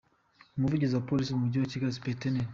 [0.57, 2.21] Umuvugizi wa Polisi mu mujyi wa Kigali, Supt.